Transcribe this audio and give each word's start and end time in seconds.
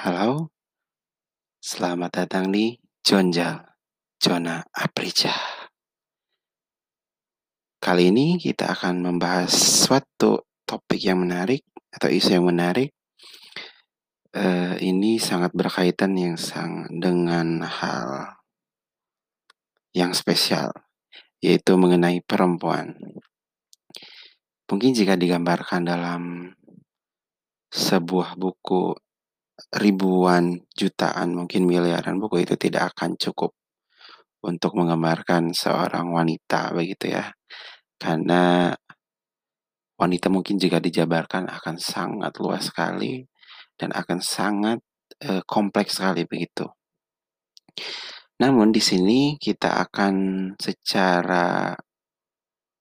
Halo. 0.00 0.48
Selamat 1.60 2.24
datang 2.24 2.48
di 2.48 2.72
Jonjal, 3.04 3.60
Zona 4.16 4.64
Aprija. 4.72 5.36
Kali 7.76 8.08
ini 8.08 8.40
kita 8.40 8.72
akan 8.72 9.04
membahas 9.04 9.52
suatu 9.52 10.48
topik 10.64 11.04
yang 11.04 11.20
menarik 11.20 11.68
atau 11.92 12.08
isu 12.08 12.32
yang 12.32 12.48
menarik. 12.48 12.96
Uh, 14.32 14.80
ini 14.80 15.20
sangat 15.20 15.52
berkaitan 15.52 16.16
yang 16.16 16.40
sang 16.40 16.88
dengan 16.88 17.60
hal 17.68 18.40
yang 19.92 20.16
spesial, 20.16 20.72
yaitu 21.44 21.76
mengenai 21.76 22.24
perempuan. 22.24 22.96
Mungkin 24.64 24.96
jika 24.96 25.20
digambarkan 25.20 25.84
dalam 25.84 26.22
sebuah 27.68 28.40
buku 28.40 28.96
ribuan, 29.74 30.64
jutaan, 30.72 31.36
mungkin 31.36 31.68
miliaran 31.68 32.16
buku 32.16 32.44
itu 32.48 32.54
tidak 32.56 32.96
akan 32.96 33.16
cukup 33.20 33.52
untuk 34.40 34.72
menggambarkan 34.76 35.52
seorang 35.52 36.08
wanita 36.10 36.72
begitu 36.72 37.12
ya. 37.12 37.28
Karena 38.00 38.72
wanita 40.00 40.32
mungkin 40.32 40.56
jika 40.56 40.80
dijabarkan 40.80 41.52
akan 41.52 41.76
sangat 41.76 42.32
luas 42.40 42.72
sekali 42.72 43.20
dan 43.76 43.92
akan 43.92 44.18
sangat 44.24 44.80
uh, 45.28 45.44
kompleks 45.44 46.00
sekali 46.00 46.24
begitu. 46.24 46.64
Namun 48.40 48.72
di 48.72 48.80
sini 48.80 49.36
kita 49.36 49.76
akan 49.84 50.14
secara 50.56 51.76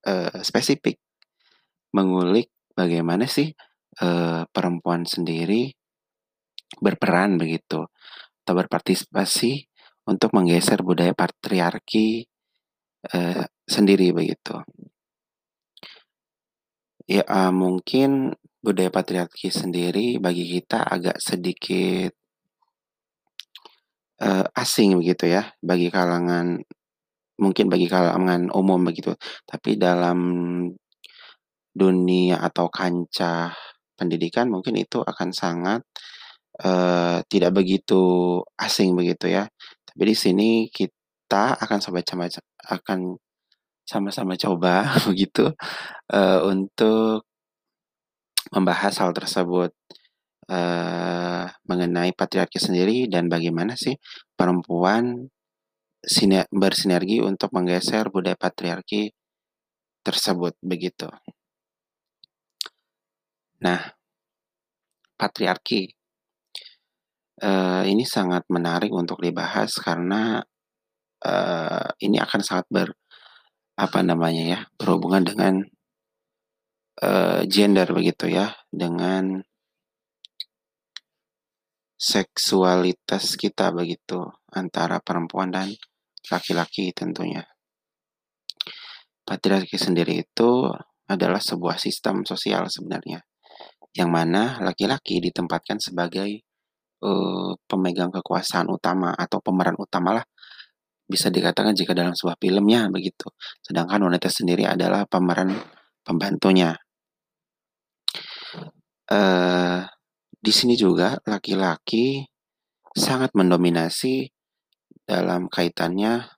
uh, 0.07 0.39
spesifik 0.39 0.95
mengulik 1.91 2.47
bagaimana 2.71 3.27
sih 3.27 3.51
uh, 3.99 4.47
perempuan 4.47 5.03
sendiri 5.03 5.75
berperan 6.77 7.41
begitu 7.41 7.89
atau 8.45 8.53
berpartisipasi 8.53 9.65
untuk 10.05 10.33
menggeser 10.33 10.81
budaya 10.85 11.13
patriarki 11.17 12.25
uh, 13.13 13.45
sendiri 13.65 14.13
begitu. 14.13 14.61
Ya 17.09 17.25
uh, 17.25 17.49
mungkin 17.49 18.37
budaya 18.61 18.93
patriarki 18.93 19.49
sendiri 19.49 20.21
bagi 20.21 20.45
kita 20.45 20.85
agak 20.85 21.17
sedikit 21.17 22.13
uh, 24.21 24.45
asing 24.53 24.99
begitu 24.99 25.31
ya 25.31 25.49
bagi 25.63 25.89
kalangan 25.89 26.61
mungkin 27.39 27.65
bagi 27.71 27.87
kalangan 27.87 28.51
umum 28.51 28.81
begitu. 28.83 29.15
Tapi 29.47 29.79
dalam 29.79 30.19
dunia 31.69 32.43
atau 32.43 32.67
kancah 32.67 33.55
pendidikan 33.95 34.51
mungkin 34.51 34.75
itu 34.75 34.99
akan 34.99 35.29
sangat 35.31 35.81
uh, 36.63 37.19
tidak 37.31 37.51
begitu 37.55 38.01
asing 38.59 38.95
begitu 38.95 39.31
ya. 39.31 39.47
Tapi 39.87 40.03
di 40.11 40.15
sini 40.15 40.49
kita 40.71 41.57
akan 41.59 41.79
sama-sama 41.81 42.25
akan 42.69 42.99
sama-sama 43.87 44.33
coba 44.37 44.85
begitu 45.09 45.49
uh, 46.13 46.39
untuk 46.45 47.25
membahas 48.53 49.01
hal 49.01 49.11
tersebut 49.13 49.71
uh, 50.49 51.45
mengenai 51.69 52.13
patriarki 52.13 52.57
sendiri 52.57 53.05
dan 53.09 53.29
bagaimana 53.29 53.77
sih 53.77 53.97
perempuan 54.33 55.29
bersinergi 56.49 57.19
untuk 57.19 57.51
menggeser 57.51 58.07
budaya 58.07 58.39
patriarki 58.39 59.11
tersebut 60.01 60.55
begitu. 60.63 61.11
Nah, 63.59 63.83
patriarki 65.19 65.98
uh, 67.41 67.83
ini 67.87 68.03
sangat 68.03 68.45
menarik 68.51 68.91
untuk 68.91 69.23
dibahas 69.23 69.75
karena 69.79 70.43
uh, 71.25 71.87
ini 72.03 72.19
akan 72.19 72.41
sangat 72.43 72.67
ber 72.69 72.89
apa 73.79 73.99
namanya 74.03 74.43
ya 74.43 74.59
berhubungan 74.75 75.23
dengan 75.23 75.53
uh, 76.99 77.41
gender 77.47 77.87
begitu 77.95 78.27
ya 78.27 78.51
dengan 78.67 79.39
seksualitas 81.99 83.35
kita 83.35 83.71
begitu 83.75 84.23
antara 84.55 85.03
perempuan 85.03 85.51
dan 85.51 85.71
laki-laki 86.31 86.91
tentunya. 86.95 87.43
Patriarki 89.27 89.75
sendiri 89.75 90.23
itu 90.23 90.71
adalah 91.05 91.43
sebuah 91.43 91.75
sistem 91.75 92.23
sosial 92.23 92.71
sebenarnya 92.71 93.23
yang 93.93 94.09
mana 94.13 94.61
laki-laki 94.61 95.19
ditempatkan 95.19 95.81
sebagai 95.81 96.48
uh, 97.03 97.51
pemegang 97.67 98.11
kekuasaan 98.11 98.67
utama 98.71 99.15
atau 99.15 99.39
pemeran 99.43 99.75
utama 99.79 100.19
lah 100.21 100.25
bisa 101.09 101.33
dikatakan 101.33 101.73
jika 101.73 101.97
dalam 101.97 102.13
sebuah 102.13 102.37
filmnya 102.37 102.85
begitu. 102.93 103.33
Sedangkan 103.65 104.05
wanita 104.05 104.29
sendiri 104.29 104.69
adalah 104.69 105.09
pemeran 105.09 105.57
pembantunya. 106.05 106.77
Uh, 109.09 109.89
di 110.37 110.53
sini 110.53 110.77
juga 110.77 111.17
laki-laki 111.25 112.21
sangat 112.93 113.33
mendominasi 113.33 114.29
dalam 115.01 115.49
kaitannya 115.49 116.29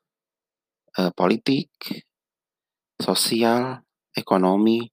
uh, 0.96 1.12
politik, 1.12 1.68
sosial, 2.96 3.84
ekonomi, 4.16 4.88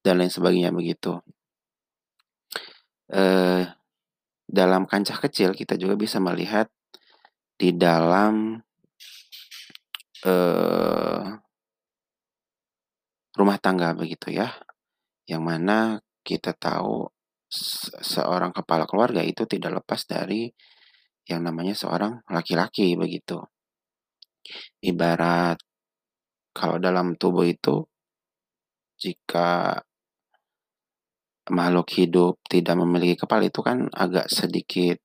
dan 0.00 0.24
lain 0.24 0.32
sebagainya 0.32 0.72
begitu. 0.72 1.20
Uh, 3.12 3.68
dalam 4.52 4.84
kancah 4.84 5.16
kecil 5.16 5.56
kita 5.56 5.80
juga 5.80 5.96
bisa 5.96 6.20
melihat 6.20 6.68
di 7.56 7.72
dalam 7.72 8.60
uh, 10.28 11.24
rumah 13.32 13.56
tangga 13.56 13.96
begitu 13.96 14.28
ya, 14.28 14.52
yang 15.24 15.40
mana 15.40 16.04
kita 16.20 16.52
tahu 16.52 17.08
seorang 18.04 18.52
kepala 18.52 18.84
keluarga 18.84 19.24
itu 19.24 19.48
tidak 19.48 19.80
lepas 19.80 20.04
dari 20.04 20.52
yang 21.24 21.40
namanya 21.40 21.72
seorang 21.72 22.20
laki-laki 22.28 22.92
begitu. 22.92 23.40
Ibarat 24.84 25.56
kalau 26.52 26.76
dalam 26.76 27.16
tubuh 27.16 27.48
itu 27.48 27.88
jika 29.00 29.80
makhluk 31.50 31.90
hidup 31.98 32.38
tidak 32.46 32.78
memiliki 32.78 33.18
kepala 33.26 33.50
itu 33.50 33.58
kan 33.64 33.90
agak 33.90 34.30
sedikit 34.30 35.02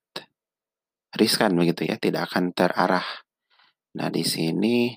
riskan 1.17 1.57
begitu 1.57 1.89
ya, 1.89 1.97
tidak 1.97 2.29
akan 2.29 2.53
terarah. 2.53 3.05
Nah, 3.97 4.13
di 4.13 4.21
sini 4.21 4.93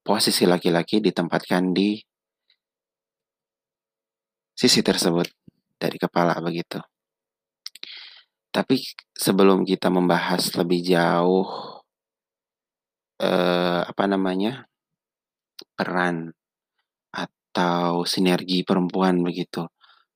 posisi 0.00 0.48
laki-laki 0.48 1.04
ditempatkan 1.04 1.76
di 1.76 2.00
sisi 4.56 4.80
tersebut 4.80 5.28
dari 5.76 6.00
kepala 6.00 6.40
begitu. 6.40 6.80
Tapi 8.50 8.80
sebelum 9.12 9.68
kita 9.68 9.92
membahas 9.92 10.56
lebih 10.56 10.80
jauh 10.80 11.46
eh, 13.20 13.82
apa 13.84 14.04
namanya 14.08 14.64
peran 15.76 16.32
atau 17.12 18.02
sinergi 18.08 18.64
perempuan 18.64 19.20
begitu 19.20 19.68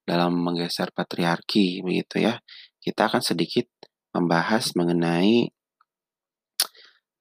dalam 0.05 0.37
menggeser 0.37 0.93
patriarki 0.93 1.81
begitu 1.81 2.21
ya, 2.21 2.41
kita 2.81 3.09
akan 3.09 3.25
sedikit 3.25 3.65
membahas 4.13 4.77
mengenai 4.77 5.51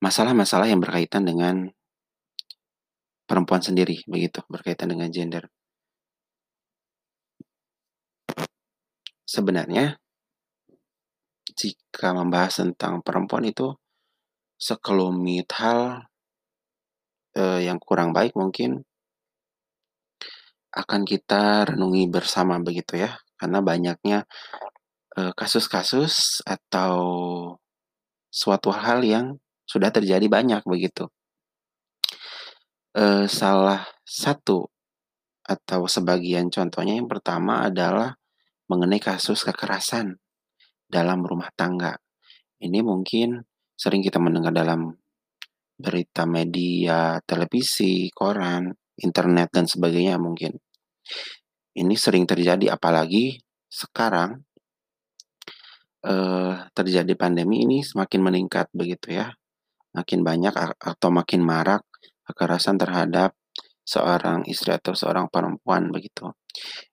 masalah-masalah 0.03 0.67
yang 0.67 0.83
berkaitan 0.83 1.23
dengan 1.23 1.71
perempuan 3.23 3.63
sendiri 3.63 4.03
begitu 4.05 4.43
berkaitan 4.51 4.91
dengan 4.91 5.07
gender. 5.09 5.47
Sebenarnya 9.23 9.97
jika 11.55 12.11
membahas 12.11 12.61
tentang 12.61 12.99
perempuan 12.99 13.47
itu 13.47 13.73
sekelumit 14.59 15.47
hal 15.55 16.05
eh, 17.39 17.65
yang 17.65 17.79
kurang 17.81 18.11
baik 18.11 18.35
mungkin 18.37 18.85
akan 20.73 21.05
kita 21.05 21.69
renungi 21.69 22.09
bersama 22.09 22.57
begitu 22.57 22.97
ya 23.01 23.13
karena 23.37 23.61
banyaknya 23.61 24.25
eh, 25.17 25.33
kasus-kasus 25.37 26.41
atau 26.43 26.97
suatu 28.33 28.73
hal 28.73 29.05
yang 29.05 29.37
sudah 29.69 29.93
terjadi 29.93 30.25
banyak 30.25 30.65
begitu 30.65 31.07
uh, 32.97 33.25
salah 33.25 33.85
satu 34.05 34.69
atau 35.43 35.81
sebagian 35.89 36.47
contohnya 36.47 36.95
yang 36.95 37.09
pertama 37.09 37.67
adalah 37.67 38.15
mengenai 38.71 39.01
kasus 39.01 39.43
kekerasan 39.43 40.15
dalam 40.87 41.19
rumah 41.25 41.51
tangga. 41.51 41.99
Ini 42.63 42.79
mungkin 42.79 43.43
sering 43.75 43.99
kita 43.99 44.23
mendengar 44.23 44.55
dalam 44.55 44.95
berita 45.75 46.23
media, 46.23 47.19
televisi, 47.27 48.07
koran, 48.15 48.71
internet 48.99 49.49
dan 49.53 49.65
sebagainya 49.65 50.17
mungkin. 50.21 50.57
Ini 51.73 51.95
sering 51.97 52.29
terjadi 52.29 52.73
apalagi 52.77 53.41
sekarang 53.65 54.45
eee, 56.05 56.53
terjadi 56.77 57.13
pandemi 57.17 57.65
ini 57.65 57.81
semakin 57.81 58.21
meningkat 58.21 58.67
begitu 58.75 59.17
ya, 59.17 59.33
makin 59.95 60.21
banyak 60.21 60.53
atau 60.77 61.09
makin 61.09 61.41
marak 61.41 61.83
kekerasan 62.27 62.77
terhadap 62.77 63.33
seorang 63.83 64.47
istri 64.47 64.71
atau 64.71 64.95
seorang 64.95 65.27
perempuan 65.31 65.91
begitu. 65.91 66.31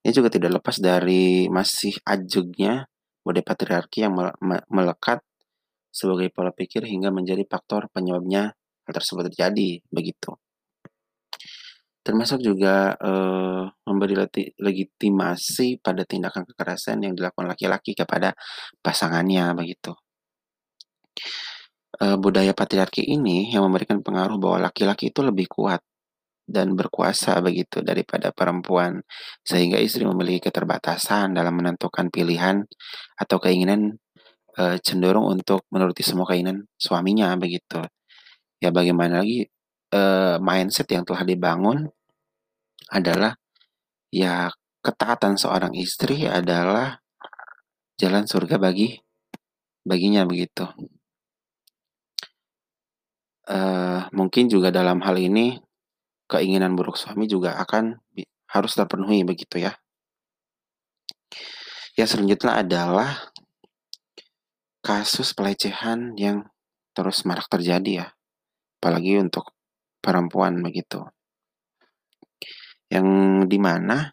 Ini 0.03 0.13
juga 0.15 0.29
tidak 0.33 0.63
lepas 0.63 0.81
dari 0.81 1.47
masih 1.53 1.95
ajegnya 2.07 2.89
budaya 3.23 3.45
patriarki 3.47 3.99
yang 4.07 4.15
mele 4.17 4.33
me 4.43 4.59
melekat 4.73 5.21
sebagai 5.93 6.31
pola 6.35 6.51
pikir 6.55 6.87
hingga 6.87 7.11
menjadi 7.15 7.45
faktor 7.47 7.91
penyebabnya 7.93 8.55
hal 8.87 8.93
tersebut 8.95 9.31
terjadi, 9.31 9.83
begitu. 9.91 10.35
Termasuk 12.07 12.41
juga, 12.41 12.97
eee, 12.97 13.63
memberi 13.85 14.17
legitimasi 14.57 15.85
pada 15.85 16.01
tindakan 16.09 16.49
kekerasan 16.49 17.05
yang 17.05 17.13
dilakukan 17.13 17.45
laki-laki 17.53 17.93
kepada 17.93 18.33
pasangannya, 18.81 19.53
begitu. 19.53 19.93
Eee, 22.01 22.17
budaya 22.25 22.53
patriarki 22.55 23.03
ini 23.03 23.51
yang 23.55 23.67
memberikan 23.67 23.99
pengaruh 24.07 24.39
bahwa 24.39 24.71
laki-laki 24.71 25.11
itu 25.13 25.21
lebih 25.27 25.47
kuat 25.51 25.83
dan 26.49 26.75
berkuasa 26.79 27.39
begitu 27.45 27.81
daripada 27.85 28.31
perempuan, 28.35 29.01
sehingga 29.47 29.79
istri 29.81 30.05
memiliki 30.09 30.49
keterbatasan 30.51 31.33
dalam 31.39 31.55
menentukan 31.61 32.09
pilihan 32.13 32.65
atau 33.19 33.39
keinginan, 33.43 33.97
eee, 34.59 34.79
cenderung 34.85 35.27
untuk 35.29 35.65
menuruti 35.75 36.03
semua 36.07 36.27
keinginan 36.31 36.67
suaminya 36.81 37.35
begitu. 37.41 37.83
Ya 38.63 38.71
bagaimana 38.75 39.23
lagi, 39.25 39.49
eee, 39.91 40.37
mindset 40.43 40.89
yang 40.95 41.05
telah 41.07 41.23
dibangun 41.27 41.91
adalah 42.91 43.35
ya 44.13 44.51
ketaatan 44.85 45.35
seorang 45.39 45.75
istri 45.77 46.27
adalah 46.27 46.99
jalan 48.01 48.25
surga 48.27 48.57
bagi 48.59 48.99
baginya 49.85 50.23
begitu. 50.25 50.67
Eee, 53.49 54.01
mungkin 54.19 54.47
juga 54.53 54.69
dalam 54.71 55.01
hal 55.07 55.17
ini, 55.19 55.59
keinginan 56.33 56.75
buruk 56.79 56.97
suami 57.01 57.27
juga 57.31 57.59
akan 57.65 57.99
harus 58.55 58.73
terpenuhi 58.79 59.21
begitu 59.27 59.57
ya. 59.67 59.73
Yang 61.99 62.09
selanjutnya 62.17 62.53
adalah 62.63 63.11
kasus 64.81 65.37
pelecehan 65.37 66.17
yang 66.17 66.49
terus 66.97 67.29
marak 67.29 67.47
terjadi 67.53 67.93
ya, 67.93 68.07
apalagi 68.81 69.21
untuk 69.21 69.53
perempuan 70.01 70.65
begitu. 70.65 71.05
Yang 72.91 73.07
di 73.47 73.59
mana 73.61 74.11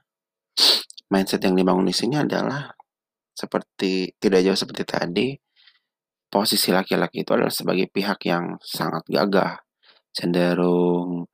mindset 1.10 1.42
yang 1.42 1.56
dibangun 1.56 1.88
di 1.88 1.96
sini 1.96 2.20
adalah 2.20 2.70
seperti 3.34 4.14
tidak 4.20 4.44
jauh 4.44 4.60
seperti 4.60 4.84
tadi, 4.84 5.28
posisi 6.28 6.70
laki-laki 6.70 7.24
itu 7.24 7.32
adalah 7.34 7.54
sebagai 7.54 7.88
pihak 7.90 8.20
yang 8.28 8.60
sangat 8.60 9.08
gagah, 9.08 9.64
cenderung 10.12 11.26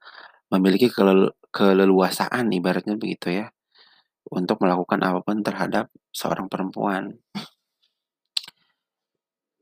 memiliki 0.54 0.88
kelelu 0.88 1.34
keleluasaan 1.54 2.50
ibaratnya 2.50 2.98
begitu 2.98 3.30
ya, 3.44 3.54
untuk 4.34 4.62
melakukan 4.66 5.00
apa 5.06 5.20
pun 5.22 5.46
terhadap 5.46 5.94
seorang 6.10 6.50
perempuan. 6.50 7.14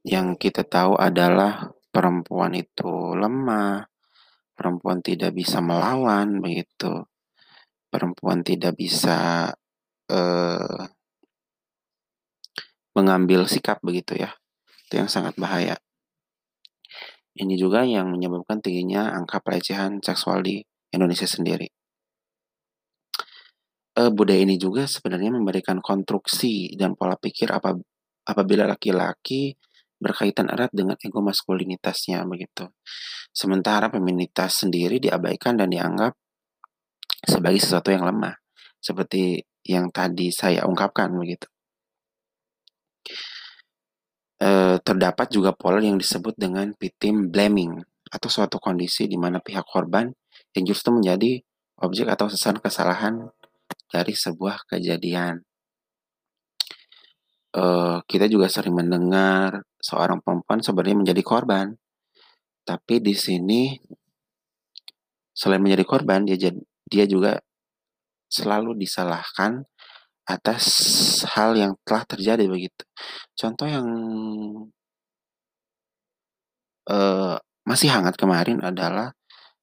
Yang 0.08 0.40
kita 0.40 0.64
tahu 0.64 0.96
adalah 0.96 1.76
perempuan 1.92 2.56
itu 2.56 3.14
lemah, 3.14 3.91
perempuan 4.62 5.02
tidak 5.02 5.34
bisa 5.34 5.58
melawan 5.58 6.38
begitu, 6.38 7.10
perempuan 7.90 8.46
tidak 8.46 8.78
bisa, 8.78 9.50
eee 10.06 10.86
mengambil 12.94 13.50
sikap 13.50 13.82
begitu 13.82 14.22
ya, 14.22 14.30
itu 14.86 15.02
yang 15.02 15.10
sangat 15.10 15.34
bahaya. 15.34 15.82
Ini 17.34 17.58
juga 17.58 17.82
yang 17.88 18.14
menyebabkan 18.14 18.62
tingginya 18.62 19.18
angka 19.18 19.42
pelecehan 19.42 19.98
seksual 20.04 20.46
di 20.46 20.62
Indonesia 20.94 21.26
sendiri. 21.26 21.66
Eee, 23.98 24.12
budaya 24.14 24.46
ini 24.46 24.62
juga 24.62 24.86
sebenarnya 24.86 25.34
memberikan 25.34 25.82
konstruksi 25.82 26.76
dan 26.78 26.94
pola 26.94 27.18
pikir 27.18 27.50
apab 27.50 27.82
apabila 28.28 28.70
laki-laki 28.70 29.58
berkaitan 30.02 30.50
erat 30.50 30.74
dengan 30.74 30.98
ego 30.98 31.22
maskulinitasnya 31.22 32.26
begitu. 32.26 32.74
Sementara 33.30 33.88
feminitas 33.88 34.66
sendiri 34.66 34.98
diabaikan 34.98 35.62
dan 35.62 35.70
dianggap 35.70 36.18
sebagai 37.22 37.62
sesuatu 37.62 37.94
yang 37.94 38.04
lemah, 38.04 38.34
seperti 38.82 39.46
yang 39.62 39.94
tadi 39.94 40.34
saya 40.34 40.66
ungkapkan 40.66 41.14
begitu. 41.14 41.46
Eee, 44.42 44.82
terdapat 44.82 45.30
juga 45.30 45.54
pola 45.54 45.78
yang 45.78 46.02
disebut 46.02 46.34
dengan 46.34 46.74
victim 46.74 47.30
blaming 47.30 47.78
atau 48.10 48.26
suatu 48.26 48.58
kondisi 48.58 49.06
di 49.06 49.14
mana 49.16 49.38
pihak 49.38 49.64
korban 49.70 50.10
yang 50.58 50.66
justru 50.66 50.90
menjadi 50.90 51.46
objek 51.78 52.10
atau 52.10 52.26
sasaran 52.26 52.58
kesalahan 52.58 53.30
dari 53.94 54.18
sebuah 54.18 54.66
kejadian. 54.66 55.46
Eee, 57.52 57.98
kita 58.08 58.32
juga 58.32 58.48
sering 58.48 58.72
mendengar 58.80 59.60
seorang 59.76 60.24
perempuan 60.24 60.64
sebenarnya 60.64 60.98
menjadi 61.04 61.20
korban, 61.20 61.76
tapi 62.64 63.04
di 63.04 63.16
sini 63.16 63.76
selain 65.36 65.64
menjadi 65.64 65.84
korban, 65.88 66.28
dia 66.28 66.52
dia 66.92 67.06
juga 67.08 67.40
selalu 68.32 68.76
disalahkan 68.80 69.64
atas 70.28 70.66
hal 71.36 71.56
yang 71.58 71.74
telah 71.88 72.04
terjadi 72.08 72.46
begitu. 72.48 72.84
Contoh 73.36 73.68
yang 73.70 73.88
eee, 76.90 77.38
masih 77.70 77.90
hangat 77.94 78.18
kemarin 78.18 78.58
adalah 78.66 79.14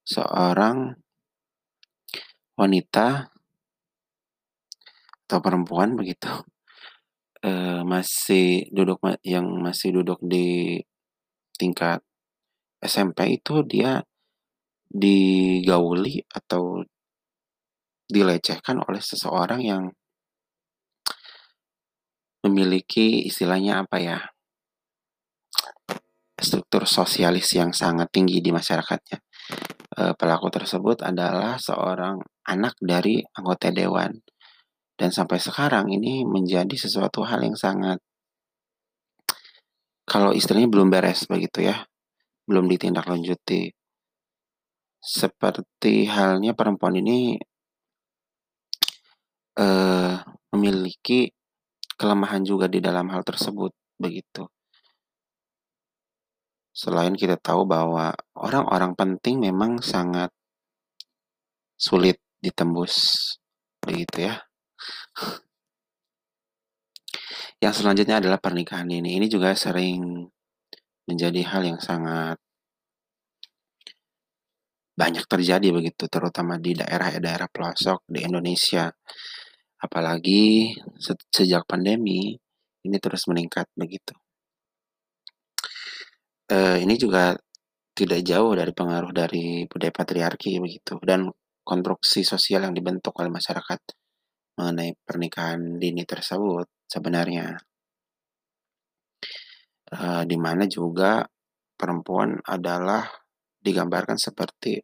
seorang 0.06 0.98
wanita 2.58 3.30
atau 5.28 5.44
perempuan 5.44 5.92
begitu, 5.92 6.24
eee, 7.42 7.80
masih 7.86 8.68
duduk 8.74 8.98
yang 9.22 9.46
masih 9.66 9.90
duduk 9.96 10.18
di 10.22 10.78
tingkat 11.58 12.00
SMP 12.82 13.38
itu 13.38 13.54
dia 13.66 14.02
digauli 14.88 16.24
atau 16.30 16.82
dilecehkan 18.08 18.80
oleh 18.88 19.02
seseorang 19.04 19.60
yang 19.60 19.84
memiliki 22.46 23.28
istilahnya 23.28 23.84
apa 23.84 23.96
ya 24.00 24.18
struktur 26.38 26.86
sosialis 26.86 27.50
yang 27.58 27.74
sangat 27.74 28.08
tinggi 28.14 28.38
di 28.38 28.54
masyarakatnya. 28.54 29.18
Eee, 29.98 30.12
pelaku 30.14 30.48
tersebut 30.54 31.02
adalah 31.02 31.58
seorang 31.58 32.22
anak 32.46 32.78
dari 32.78 33.18
anggota 33.34 33.74
dewan, 33.74 34.14
dan 34.98 35.14
sampai 35.14 35.38
sekarang 35.38 35.86
ini 35.94 36.26
menjadi 36.26 36.74
sesuatu 36.74 37.22
hal 37.22 37.46
yang 37.46 37.54
sangat 37.54 38.02
kalau 40.08 40.32
istilahnya 40.32 40.72
belum 40.72 40.88
beres 40.88 41.28
begitu 41.28 41.68
ya, 41.68 41.84
belum 42.48 42.64
ditindaklanjuti. 42.64 43.76
Seperti 44.98 46.08
halnya 46.08 46.56
perempuan 46.56 46.96
ini 46.96 47.36
eee, 49.52 50.16
memiliki 50.56 51.28
kelemahan 52.00 52.40
juga 52.40 52.72
di 52.72 52.80
dalam 52.80 53.12
hal 53.12 53.20
tersebut, 53.20 53.68
begitu. 54.00 54.48
Selain 56.72 57.12
kita 57.12 57.36
tahu 57.36 57.68
bahwa 57.68 58.16
orang-orang 58.32 58.96
penting 58.96 59.44
memang 59.44 59.84
sangat 59.84 60.32
sulit 61.76 62.16
ditembus, 62.40 63.36
begitu 63.84 64.24
ya. 64.24 64.47
Yang 67.58 67.74
selanjutnya 67.82 68.22
adalah 68.22 68.38
pernikahan 68.38 68.86
dini. 68.86 69.18
Ini 69.18 69.26
juga 69.26 69.50
sering 69.58 70.26
menjadi 71.08 71.40
hal 71.50 71.62
yang 71.66 71.80
sangat 71.82 72.38
banyak 74.98 75.24
terjadi 75.30 75.68
begitu, 75.70 76.10
terutama 76.10 76.58
di 76.58 76.74
daerah-daerah 76.74 77.46
pelosok 77.50 78.06
di 78.10 78.20
Indonesia. 78.26 78.90
Apalagi 79.78 80.74
se 80.98 81.14
sejak 81.30 81.62
pandemi, 81.70 82.34
ini 82.86 82.96
terus 82.98 83.26
meningkat 83.30 83.70
begitu. 83.78 84.14
Eee, 86.50 86.82
ini 86.82 86.94
juga 86.98 87.36
tidak 87.98 88.20
jauh 88.26 88.52
dari 88.58 88.72
pengaruh 88.74 89.12
dari 89.14 89.66
budaya 89.70 89.92
patriarki 89.94 90.58
begitu, 90.62 90.98
dan 91.02 91.30
konstruksi 91.62 92.22
sosial 92.26 92.66
yang 92.66 92.74
dibentuk 92.74 93.14
oleh 93.20 93.30
masyarakat 93.30 93.80
mengenai 94.58 94.98
pernikahan 95.06 95.78
dini 95.78 96.02
tersebut 96.02 96.66
sebenarnya. 96.90 97.54
Eee, 99.94 100.22
di 100.26 100.36
mana 100.36 100.66
juga 100.66 101.22
perempuan 101.78 102.42
adalah 102.42 103.06
digambarkan 103.62 104.18
seperti 104.18 104.82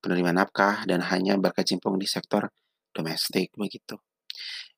penerima 0.00 0.32
nafkah 0.32 0.88
dan 0.88 1.04
hanya 1.12 1.36
berkecimpung 1.36 2.00
di 2.00 2.08
sektor 2.08 2.48
domestik 2.96 3.52
begitu. 3.54 4.00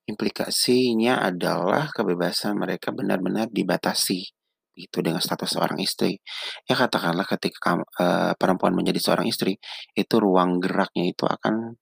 implikasinya 0.08 1.20
adalah 1.20 1.92
kebebasan 1.92 2.56
mereka 2.56 2.88
benar-benar 2.96 3.52
dibatasi 3.52 4.24
itu 4.72 4.98
dengan 5.04 5.20
status 5.20 5.52
seorang 5.52 5.76
istri. 5.84 6.16
Ya 6.64 6.80
katakanlah 6.80 7.28
ketika 7.28 7.76
uh, 7.76 8.32
perempuan 8.40 8.72
menjadi 8.72 8.96
seorang 9.04 9.28
istri, 9.28 9.60
itu 9.92 10.14
ruang 10.16 10.64
geraknya 10.64 11.12
itu 11.12 11.28
akan 11.28 11.76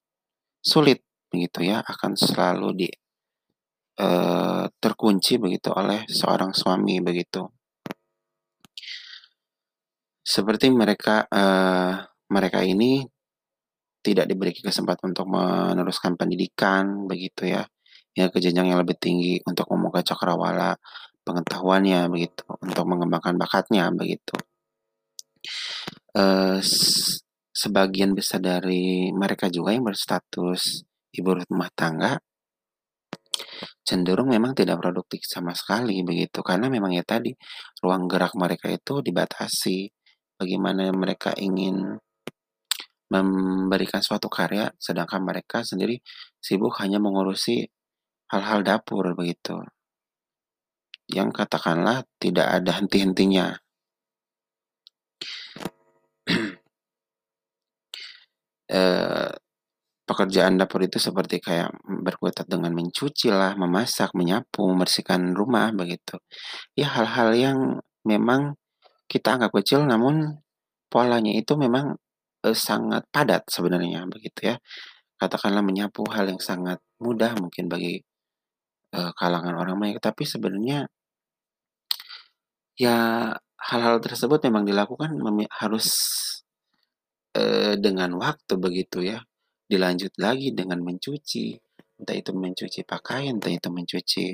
sulit 0.58 1.05
begitu 1.36 1.68
ya, 1.68 1.84
akan 1.84 2.16
selalu 2.16 2.68
di 2.72 2.88
uh, 4.00 4.64
terkunci 4.80 5.36
begitu 5.36 5.68
oleh 5.76 6.08
seorang 6.08 6.56
suami 6.56 7.04
begitu. 7.04 7.44
Seperti 10.24 10.72
mereka 10.72 11.28
uh, 11.28 12.00
mereka 12.32 12.64
ini 12.64 13.04
tidak 14.00 14.26
diberi 14.26 14.56
kesempatan 14.56 15.12
untuk 15.12 15.28
meneruskan 15.28 16.16
pendidikan 16.16 17.04
begitu 17.04 17.52
ya 17.52 17.62
ya 18.16 18.32
ke 18.32 18.40
jenjang 18.40 18.72
yang 18.72 18.80
lebih 18.80 18.96
tinggi 18.96 19.38
untuk 19.44 19.68
membuka 19.70 20.00
cakrawala 20.00 20.80
pengetahuannya 21.26 22.08
begitu, 22.08 22.46
untuk 22.64 22.84
mengembangkan 22.88 23.36
bakatnya 23.36 23.92
begitu. 23.92 24.32
Uh, 26.16 26.62
sebagian 27.52 28.16
besar 28.16 28.40
dari 28.40 29.12
mereka 29.12 29.52
juga 29.52 29.76
yang 29.76 29.84
berstatus 29.84 30.86
ibu 31.16 31.30
rumah 31.36 31.70
tangga 31.72 32.20
cenderung 33.86 34.32
memang 34.32 34.52
tidak 34.56 34.80
produktif 34.80 35.24
sama 35.24 35.52
sekali 35.56 36.00
begitu 36.04 36.40
karena 36.44 36.68
memang 36.68 36.92
ya 36.92 37.04
tadi 37.04 37.32
ruang 37.80 38.08
gerak 38.10 38.32
mereka 38.36 38.68
itu 38.72 39.00
dibatasi 39.00 39.88
bagaimana 40.36 40.92
mereka 40.92 41.32
ingin 41.36 41.96
memberikan 43.06 44.02
suatu 44.02 44.26
karya 44.26 44.66
sedangkan 44.76 45.22
mereka 45.22 45.62
sendiri 45.62 46.02
sibuk 46.42 46.74
hanya 46.82 46.98
mengurusi 46.98 47.70
hal-hal 48.30 48.66
dapur 48.66 49.14
begitu. 49.14 49.62
Yang 51.06 51.38
katakanlah 51.38 52.02
tidak 52.18 52.46
ada 52.50 52.82
henti-hentinya. 52.82 53.54
eh, 58.74 59.05
pekerjaan 60.16 60.56
dapur 60.56 60.80
itu 60.80 60.96
seperti 60.96 61.44
kayak 61.44 61.76
berkutat 61.84 62.48
dengan 62.48 62.72
mencuci 62.72 63.28
lah, 63.28 63.52
memasak, 63.60 64.16
menyapu, 64.16 64.64
membersihkan 64.64 65.36
rumah 65.36 65.68
begitu. 65.76 66.16
Ya 66.72 66.88
hal-hal 66.88 67.36
yang 67.36 67.58
memang 68.08 68.56
kita 69.12 69.36
anggap 69.36 69.52
kecil 69.60 69.84
namun 69.84 70.40
polanya 70.88 71.36
itu 71.36 71.52
memang 71.60 72.00
eh, 72.48 72.56
sangat 72.56 73.04
padat 73.12 73.44
sebenarnya 73.52 74.08
begitu 74.08 74.54
ya. 74.54 74.56
Katakanlah 75.20 75.60
menyapu 75.60 76.08
hal 76.08 76.32
yang 76.32 76.40
sangat 76.40 76.80
mudah 77.00 77.36
mungkin 77.36 77.68
bagi 77.68 78.00
uh, 78.96 79.12
kalangan 79.16 79.56
orang 79.56 79.76
banyak, 79.80 80.00
tapi 80.00 80.24
sebenarnya 80.28 80.88
ya 82.76 82.96
hal-hal 83.56 83.96
tersebut 84.04 84.44
memang 84.48 84.68
dilakukan 84.68 85.16
harus 85.56 85.88
uh, 87.36 87.74
dengan 87.80 88.16
waktu 88.20 88.54
begitu 88.60 89.04
ya. 89.04 89.24
Dilanjut 89.66 90.14
lagi 90.22 90.54
dengan 90.54 90.78
mencuci, 90.78 91.58
entah 91.98 92.14
itu 92.14 92.30
mencuci 92.30 92.86
pakaian, 92.86 93.34
entah 93.34 93.50
itu 93.50 93.66
mencuci 93.66 94.26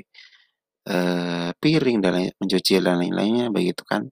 uh, 0.93 1.49
piring 1.57 1.97
dan 1.99 2.11
lain 2.13 2.31
mencuci 2.37 2.71
dan 2.77 3.01
lain-lainnya 3.01 3.49
begitu 3.49 3.81
kan. 3.81 4.05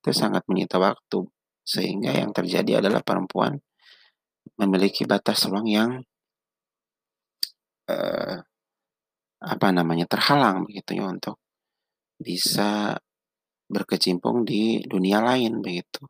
Itu 0.00 0.12
sangat 0.12 0.44
menyita 0.46 0.76
waktu 0.76 1.24
sehingga 1.66 2.12
yang 2.14 2.30
terjadi 2.30 2.84
adalah 2.84 3.02
perempuan 3.02 3.58
memiliki 4.60 5.02
batas 5.08 5.48
ruang 5.50 5.66
yang 5.66 5.90
uh, 7.90 8.36
apa 9.36 9.68
namanya, 9.70 10.06
terhalang 10.08 10.64
begitu 10.64 10.96
ya 10.96 11.04
untuk 11.08 11.36
bisa 12.16 12.96
berkecimpung 13.68 14.46
di 14.46 14.80
dunia 14.86 15.20
lain 15.20 15.60
begitu. 15.60 16.06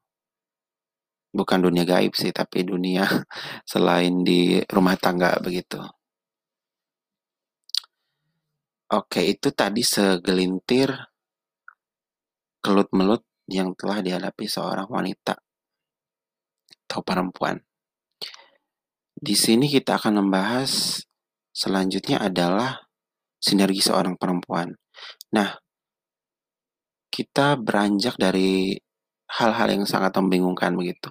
Bukan 1.37 1.59
dunia 1.69 1.85
gaib 1.85 2.17
sih, 2.17 2.33
tapi 2.33 2.65
dunia 2.65 3.05
selain 3.73 4.25
di 4.25 4.57
rumah 4.73 4.97
tangga 4.97 5.37
begitu. 5.45 5.85
Oke, 8.87 9.21
itu 9.27 9.53
tadi 9.53 9.83
segelintir 9.85 10.95
kelut-melut 12.65 13.21
yang 13.53 13.77
telah 13.77 14.01
dihadapi 14.01 14.47
seorang 14.47 14.89
wanita 14.89 15.37
atau 16.87 17.01
perempuan. 17.03 17.59
Di 19.13 19.35
sini 19.35 19.67
kita 19.67 19.99
akan 19.99 20.23
membahas 20.23 21.03
selanjutnya 21.51 22.23
adalah 22.23 22.87
sinergi 23.43 23.83
seorang 23.83 24.15
perempuan. 24.15 24.71
Nah, 25.35 25.51
kita 27.11 27.59
beranjak 27.59 28.15
dari 28.21 28.79
hal-hal 29.27 29.69
yang 29.75 29.85
sangat 29.85 30.15
membingungkan 30.19 30.75
begitu. 30.79 31.11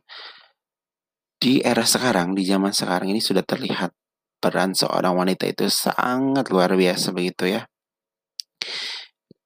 Di 1.35 1.59
era 1.61 1.83
sekarang, 1.83 2.33
di 2.33 2.47
zaman 2.47 2.71
sekarang 2.71 3.11
ini 3.11 3.19
sudah 3.19 3.43
terlihat 3.43 3.91
peran 4.39 4.71
seorang 4.71 5.15
wanita 5.15 5.45
itu 5.49 5.67
sangat 5.67 6.47
luar 6.49 6.73
biasa 6.73 7.11
begitu 7.11 7.59
ya. 7.59 7.61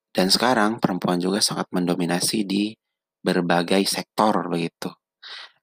Dan 0.10 0.30
sekarang 0.30 0.78
perempuan 0.78 1.18
juga 1.18 1.42
sangat 1.42 1.70
mendominasi 1.74 2.46
di 2.46 2.74
berbagai 3.20 3.84
sektor 3.90 4.48
begitu. 4.48 4.90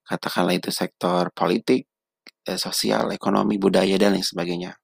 Katakanlah 0.07 0.55
itu 0.55 0.71
sektor 0.71 1.31
politik, 1.35 1.87
eh, 2.47 2.59
sosial, 2.59 3.11
ekonomi, 3.11 3.59
budaya 3.59 3.99
dan 3.99 4.15
lain 4.15 4.27
sebagainya 4.27 4.77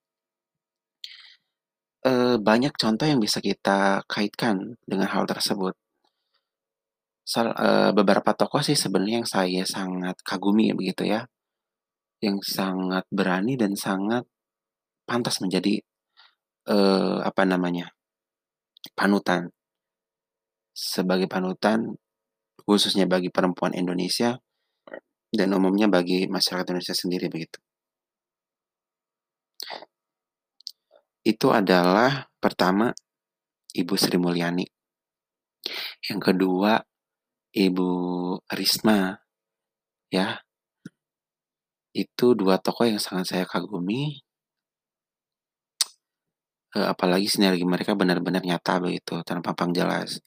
uh, 2.06 2.36
banyak 2.38 2.74
contoh 2.74 3.06
yang 3.06 3.20
bisa 3.22 3.38
kita 3.38 4.02
kaitkan 4.10 4.78
dengan 4.86 5.08
hal 5.10 5.24
tersebut. 5.26 5.74
Sal 7.22 7.54
uh, 7.54 7.94
beberapa 7.94 8.34
tokoh 8.34 8.60
sih 8.66 8.74
sebenarnya 8.74 9.22
yang 9.22 9.30
saya 9.30 9.62
sangat 9.62 10.18
kagumi 10.26 10.74
begitu 10.74 11.06
ya, 11.06 11.22
yang 12.18 12.42
sangat 12.42 13.06
berani 13.14 13.54
dan 13.54 13.78
sangat 13.78 14.26
pantas 15.06 15.38
menjadi, 15.38 15.78
uh, 16.66 17.22
apa 17.22 17.46
namanya, 17.46 17.94
panutan. 18.98 19.54
Sebagai 20.74 21.30
panutan, 21.30 21.94
khususnya 22.66 23.06
bagi 23.06 23.30
perempuan 23.30 23.74
Indonesia 23.74 24.38
dan 25.30 25.48
umumnya 25.54 25.86
bagi 25.86 26.26
masyarakat 26.26 26.74
Indonesia 26.74 26.96
sendiri 26.96 27.26
begitu. 27.30 27.58
Itu 31.22 31.54
adalah 31.54 32.26
pertama 32.42 32.90
Ibu 33.70 33.94
Sri 33.94 34.18
Mulyani. 34.18 34.66
Yang 36.10 36.20
kedua 36.20 36.82
Ibu 37.52 37.90
Risma. 38.48 39.20
Ya. 40.08 40.40
Itu 41.92 42.32
dua 42.32 42.56
tokoh 42.56 42.88
yang 42.88 42.96
sangat 42.96 43.28
saya 43.28 43.44
kagumi. 43.44 44.24
Uh, 46.72 46.88
apalagi 46.88 47.28
sinergi 47.28 47.68
mereka 47.68 47.92
benar-benar 47.92 48.40
nyata 48.40 48.80
begitu 48.80 49.20
tanpa 49.28 49.52
pang 49.52 49.76
jelas. 49.76 50.24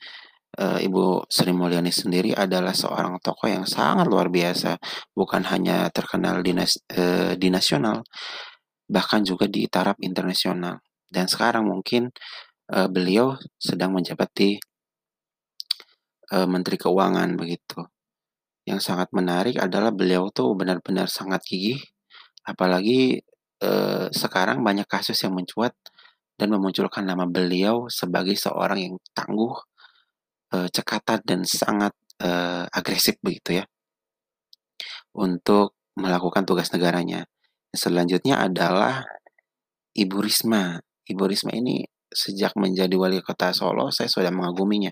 Uh, 0.54 0.78
Ibu 0.78 1.26
Sri 1.26 1.50
Mulyani 1.50 1.90
sendiri 1.90 2.38
adalah 2.38 2.78
seorang 2.78 3.18
tokoh 3.18 3.50
yang 3.50 3.66
sangat 3.66 4.06
luar 4.06 4.30
biasa, 4.30 4.78
bukan 5.18 5.42
hanya 5.50 5.90
terkenal 5.90 6.46
di, 6.46 6.54
uh, 6.54 7.34
di 7.34 7.50
nasional, 7.50 8.06
bahkan 8.86 9.26
juga 9.26 9.50
di 9.50 9.66
taraf 9.66 9.98
internasional. 10.06 10.86
Dan 11.10 11.26
sekarang 11.26 11.66
mungkin 11.66 12.14
beliau 12.66 13.38
sedang 13.62 13.94
menjabat 13.94 14.30
di 14.34 14.58
uh, 16.36 16.48
Menteri 16.48 16.76
Keuangan 16.76 17.40
begitu. 17.40 17.88
Yang 18.68 18.92
sangat 18.92 19.10
menarik 19.16 19.56
adalah 19.62 19.96
beliau 19.96 20.28
tuh 20.34 20.52
benar-benar 20.58 21.08
sangat 21.08 21.46
gigih, 21.48 21.80
apalagi 22.44 23.24
uh, 23.64 24.12
sekarang 24.12 24.60
banyak 24.66 24.90
kasus 24.90 25.16
yang 25.24 25.32
mencuat 25.38 25.72
dan 26.36 26.52
memunculkan 26.52 27.08
nama 27.08 27.24
beliau 27.24 27.88
sebagai 27.88 28.36
seorang 28.36 28.80
yang 28.84 28.96
tangguh, 29.16 29.56
uh, 30.52 30.68
cekatan 30.68 31.24
dan 31.24 31.42
sangat 31.48 31.94
uh, 32.20 32.68
agresif 32.74 33.16
begitu 33.24 33.64
ya 33.64 33.66
untuk 35.16 35.80
melakukan 35.96 36.44
tugas 36.44 36.68
negaranya. 36.76 37.24
Selanjutnya 37.72 38.44
adalah 38.44 39.08
Ibu 39.96 40.20
Risma. 40.20 40.76
Ibu 41.08 41.24
Risma 41.32 41.56
ini 41.56 41.88
sejak 42.12 42.56
menjadi 42.60 42.96
wali 42.96 43.20
kota 43.24 43.52
Solo 43.56 43.92
saya 43.92 44.12
sudah 44.12 44.32
mengaguminya. 44.32 44.92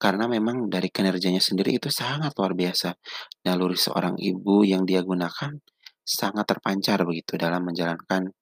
Karena 0.00 0.24
memang 0.24 0.72
dari 0.72 0.88
kinerjanya 0.88 1.44
sendiri 1.44 1.76
itu 1.76 1.92
sangat 1.92 2.32
luar 2.40 2.56
biasa. 2.56 2.96
Naluri 3.44 3.76
seorang 3.76 4.16
ibu 4.16 4.64
yang 4.64 4.88
dia 4.88 5.04
gunakan 5.04 5.52
sangat 6.00 6.44
terpancar 6.48 7.04
begitu 7.04 7.36
dalam 7.36 7.68
menjalankan 7.68 8.32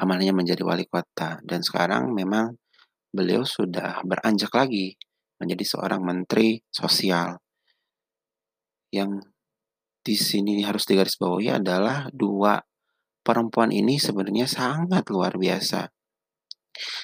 amanahnya 0.00 0.32
menjadi 0.32 0.64
wali 0.64 0.88
kota. 0.88 1.36
Dan 1.44 1.60
sekarang 1.60 2.16
memang 2.16 2.56
beliau 3.12 3.44
sudah 3.44 4.00
beranjak 4.08 4.48
lagi 4.56 4.96
menjadi 5.36 5.76
seorang 5.76 6.00
menteri 6.00 6.64
sosial. 6.72 7.36
Yang 8.88 9.28
di 10.00 10.16
sini 10.16 10.64
harus 10.64 10.88
digarisbawahi 10.88 11.60
adalah 11.60 12.08
dua 12.08 12.56
perempuan 13.20 13.68
ini 13.68 14.00
sebenarnya 14.00 14.48
sangat 14.48 15.04
luar 15.12 15.36
biasa. 15.36 15.92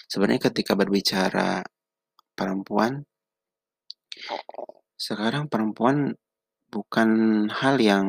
Sebenarnya 0.09 0.49
ketika 0.49 0.73
berbicara 0.73 1.61
perempuan 2.33 3.05
sekarang 4.99 5.45
perempuan 5.53 6.13
bukan 6.75 7.11
hal 7.61 7.77
yang 7.81 8.07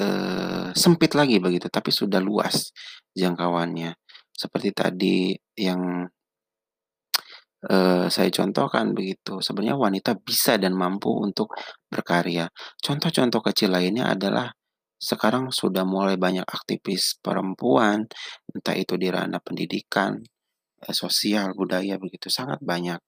eee, 0.00 0.72
sempit 0.72 1.12
lagi 1.12 1.36
begitu, 1.44 1.68
tapi 1.68 1.92
sudah 1.92 2.20
luas 2.22 2.72
jangkauannya. 3.12 3.92
Seperti 4.32 4.70
tadi 4.72 5.36
yang 5.60 6.08
eee, 7.70 8.06
saya 8.10 8.30
contohkan 8.34 8.90
begitu, 8.96 9.38
sebenarnya 9.38 9.78
wanita 9.78 10.10
bisa 10.18 10.58
dan 10.58 10.74
mampu 10.74 11.10
untuk 11.14 11.54
berkarya. 11.92 12.50
Contoh-contoh 12.82 13.40
kecil 13.46 13.70
lainnya 13.74 14.10
adalah 14.14 14.50
sekarang 14.98 15.50
sudah 15.54 15.82
mulai 15.86 16.16
banyak 16.18 16.46
aktivis 16.46 17.18
perempuan, 17.22 18.06
entah 18.54 18.74
itu 18.78 18.94
di 18.98 19.08
ranah 19.10 19.38
pendidikan, 19.42 20.18
sosial, 20.90 21.54
budaya, 21.54 21.96
begitu, 22.02 22.26
sangat 22.32 22.58
banyak. 22.62 22.98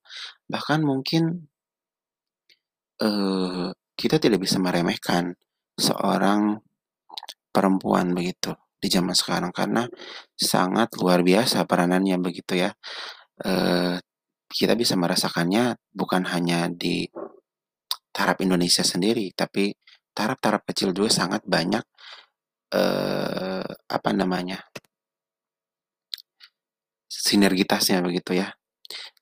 Bahkan 0.50 0.80
mungkin 0.86 1.50
eee, 3.02 3.74
kita 3.98 4.16
tidak 4.22 4.40
bisa 4.46 4.58
meremehkan 4.62 5.34
seorang 5.74 6.62
perempuan 7.54 8.14
begitu, 8.14 8.54
di 8.78 8.88
zaman 8.90 9.14
sekarang 9.16 9.50
karena 9.54 9.86
sangat 10.36 10.94
luar 11.00 11.22
biasa 11.26 11.66
peranannya 11.66 12.16
begitu 12.22 12.58
ya. 12.66 12.70
Eee, 13.42 13.98
kita 14.50 14.74
bisa 14.78 14.94
merasakannya 14.98 15.76
bukan 15.94 16.24
hanya 16.30 16.70
di 16.70 17.06
taraf 18.14 18.38
Indonesia 18.46 18.86
sendiri, 18.86 19.34
tapi 19.34 19.74
taraf-taraf 20.14 20.62
kecil 20.70 20.94
juga 20.94 21.10
sangat 21.10 21.42
banyak, 21.46 21.82
eee, 22.74 23.66
apa 23.90 24.10
namanya 24.14 24.62
sinergitasnya 27.14 28.02
begitu 28.04 28.36
ya. 28.42 28.48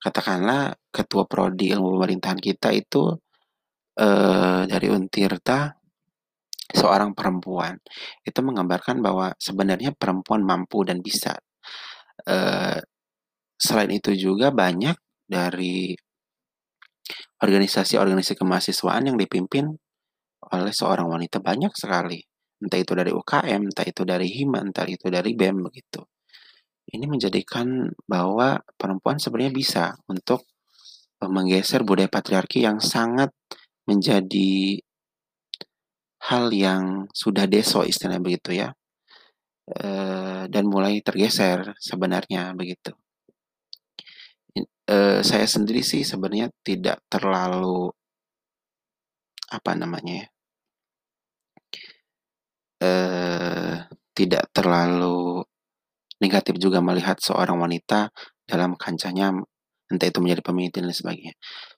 Katakanlah 0.02 0.74
ketua 0.94 1.24
prodi 1.30 1.72
ilmu 1.74 1.96
pemerintahan 1.98 2.40
kita 2.40 2.70
itu, 2.74 3.16
eee, 3.98 4.62
dari 4.70 4.88
Untirta 4.92 5.72
seorang 6.72 7.12
perempuan. 7.18 7.76
Itu 8.24 8.40
menggambarkan 8.44 9.00
bahwa 9.04 9.32
sebenarnya 9.40 9.92
perempuan 9.96 10.42
mampu 10.46 10.84
dan 10.88 11.00
bisa. 11.04 11.36
Eee, 12.28 12.78
selain 13.58 13.92
itu 13.94 14.12
juga 14.16 14.50
banyak 14.54 14.96
dari 15.28 15.96
organisasi-organisasi 17.42 18.38
kemahasiswaan 18.38 19.04
yang 19.12 19.18
dipimpin 19.18 19.66
oleh 20.54 20.74
seorang 20.74 21.08
wanita, 21.10 21.38
banyak 21.42 21.72
sekali. 21.74 22.20
Entah 22.62 22.80
itu 22.80 22.92
dari 22.94 23.10
UKM, 23.10 23.62
entah 23.70 23.86
itu 23.86 24.02
dari 24.06 24.28
Hima, 24.30 24.60
entah 24.62 24.86
itu 24.86 25.06
dari 25.10 25.32
BEM, 25.34 25.56
begitu. 25.66 26.00
Ini 26.90 27.06
menjadikan 27.06 27.94
bahwa 28.10 28.58
perempuan 28.74 29.22
sebenarnya 29.22 29.54
bisa 29.54 29.84
untuk, 30.10 30.42
eee, 31.22 31.30
menggeser 31.30 31.82
budaya 31.86 32.10
patriarki 32.10 32.64
yang 32.66 32.78
sangat 32.82 33.30
menjadi 33.90 34.80
hal 36.28 36.52
yang 36.52 36.84
sudah 37.10 37.44
deso 37.50 37.80
istilahnya 37.82 38.22
begitu 38.26 38.50
ya, 38.62 38.68
eee, 39.80 40.42
dan 40.52 40.64
mulai 40.74 41.00
tergeser 41.06 41.74
sebenarnya 41.80 42.54
begitu. 42.60 42.92
Eee, 44.90 45.20
saya 45.30 45.46
sendiri 45.54 45.80
sih 45.90 46.02
sebenarnya 46.02 46.50
tidak 46.66 46.98
terlalu 47.12 47.92
apa 49.56 49.72
namanya 49.80 50.12
ya 50.22 50.26
eee, 52.80 53.74
tidak 54.16 54.44
terlalu 54.56 55.44
negatif 56.22 56.56
juga 56.62 56.78
melihat 56.84 57.18
seorang 57.20 57.58
wanita 57.60 58.10
dalam 58.46 58.78
kancahnya, 58.78 59.34
entah 59.90 60.08
itu 60.08 60.20
menjadi 60.22 60.42
pemimpin 60.46 60.86
dan 60.86 60.94
sebagainya. 60.94 61.34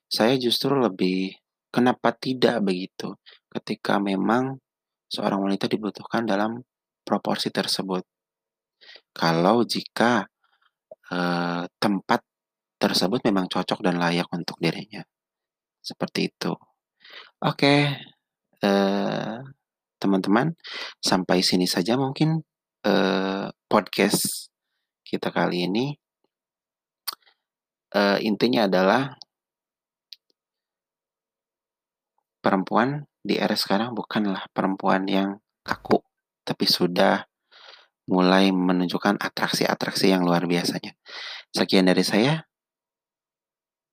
Saya 0.09 0.35
justru 0.39 0.73
lebih 0.77 1.33
kenapa 1.73 2.13
tidak 2.15 2.61
begitu, 2.65 3.17
ketika 3.51 3.97
memang 4.01 4.61
seorang 5.11 5.41
wanita 5.45 5.67
dibutuhkan 5.71 6.23
dalam 6.27 6.61
proporsi 7.07 7.49
tersebut. 7.53 8.03
Kalau 9.15 9.63
jika, 9.63 10.27
eee, 11.13 11.63
tempat 11.79 12.21
tersebut 12.81 13.21
memang 13.27 13.47
cocok 13.51 13.79
dan 13.85 13.97
layak 14.01 14.27
untuk 14.33 14.57
dirinya, 14.61 15.03
seperti 15.83 16.31
itu. 16.31 16.53
Oke, 17.45 17.75
eee, 18.63 19.37
teman-teman, 20.01 20.53
sampai 21.03 21.39
sini 21.45 21.67
saja 21.69 21.95
mungkin, 21.99 22.41
eee, 22.85 23.49
podcast 23.65 24.53
kita 25.05 25.33
kali 25.33 25.65
ini. 25.65 25.97
Eee, 27.95 28.17
intinya 28.29 28.69
adalah 28.69 29.17
perempuan 32.43 33.09
di 33.25 33.41
era 33.41 33.57
sekarang 33.57 33.97
bukanlah 33.97 34.45
perempuan 34.53 35.09
yang 35.09 35.41
kaku, 35.65 35.97
tapi 36.45 36.65
sudah 36.69 37.25
mulai 38.05 38.53
menunjukkan 38.53 39.17
atraksi-atraksi 39.17 40.13
yang 40.13 40.21
luar 40.27 40.45
biasanya. 40.45 40.93
Sekian 41.53 41.89
dari 41.89 42.05
saya. 42.05 42.45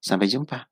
Sampai 0.03 0.27
jumpa. 0.27 0.72